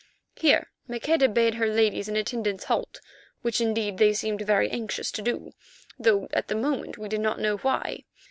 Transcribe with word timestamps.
Here 0.35 0.71
Maqueda 0.87 1.29
bade 1.29 1.53
her 1.53 1.67
ladies 1.67 2.07
and 2.07 2.17
attendants 2.17 2.63
halt, 2.63 3.01
which 3.43 3.61
indeed 3.61 3.99
they 3.99 4.13
seemed 4.13 4.41
very 4.41 4.67
anxious 4.67 5.11
to 5.11 5.21
do, 5.21 5.51
though 5.99 6.27
at 6.33 6.47
the 6.47 6.55
moment 6.55 6.97
we 6.97 7.07
did 7.07 7.21
not 7.21 7.39
know 7.39 7.57
why. 7.57 8.05